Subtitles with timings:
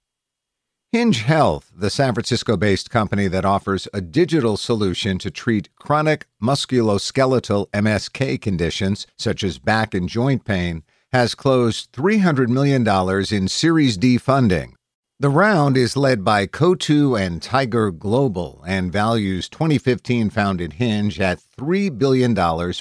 [0.93, 6.27] Hinge Health, the San Francisco based company that offers a digital solution to treat chronic
[6.43, 12.87] musculoskeletal MSK conditions such as back and joint pain, has closed $300 million
[13.31, 14.76] in Series D funding.
[15.19, 21.41] The round is led by Coatue and Tiger Global and values 2015 founded Hinge at
[21.57, 22.35] $3 billion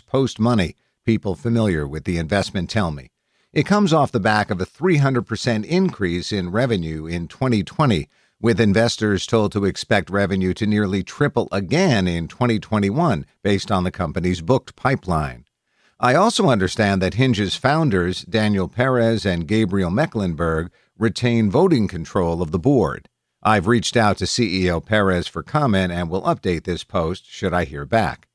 [0.05, 0.75] post money.
[1.05, 3.09] People familiar with the investment tell me.
[3.53, 8.09] It comes off the back of a 300% increase in revenue in 2020,
[8.41, 13.91] with investors told to expect revenue to nearly triple again in 2021 based on the
[13.91, 15.45] company's booked pipeline.
[16.01, 22.51] I also understand that Hinge's founders, Daniel Perez and Gabriel Mecklenburg, retain voting control of
[22.51, 23.09] the board.
[23.43, 27.65] I've reached out to CEO Perez for comment and will update this post should I
[27.65, 28.27] hear back.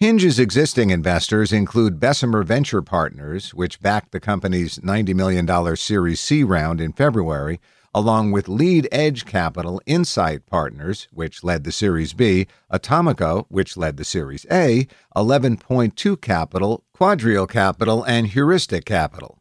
[0.00, 6.44] Hinge's existing investors include Bessemer Venture Partners, which backed the company's $90 million Series C
[6.44, 7.58] round in February,
[7.92, 13.96] along with Lead Edge Capital Insight Partners, which led the Series B, Atomico, which led
[13.96, 19.37] the Series A, 11.2 Capital, Quadrille Capital, and Heuristic Capital.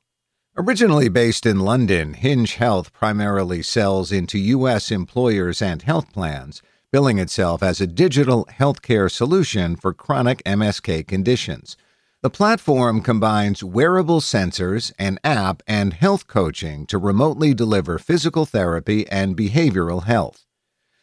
[0.60, 4.92] Originally based in London, Hinge Health primarily sells into U.S.
[4.92, 11.78] employers and health plans billing itself as a digital healthcare solution for chronic MSK conditions.
[12.24, 19.08] The platform combines wearable sensors, an app, and health coaching to remotely deliver physical therapy
[19.10, 20.47] and behavioral health.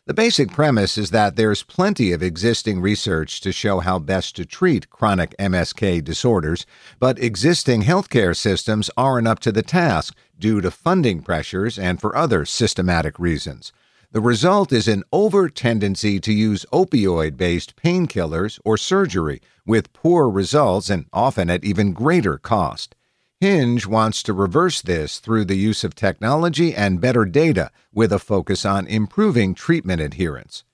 [0.06, 4.44] The basic premise is that there's plenty of existing research to show how best to
[4.44, 6.66] treat chronic MSK disorders,
[6.98, 12.14] but existing healthcare systems aren't up to the task due to funding pressures and for
[12.14, 13.72] other systematic reasons.
[14.12, 20.28] The result is an over tendency to use opioid based painkillers or surgery with poor
[20.28, 22.94] results and often at even greater cost.
[23.40, 28.18] Hinge wants to reverse this through the use of technology and better data with a
[28.18, 30.64] focus on improving treatment adherence.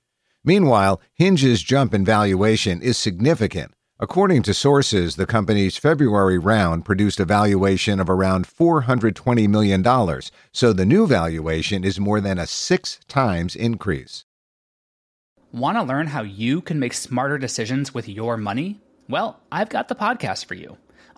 [0.44, 3.72] Meanwhile, Hinge's jump in valuation is significant.
[3.98, 10.22] According to sources, the company's February round produced a valuation of around $420 million,
[10.52, 14.24] so the new valuation is more than a six times increase.
[15.52, 18.80] Want to learn how you can make smarter decisions with your money?
[19.08, 20.78] Well, I've got the podcast for you.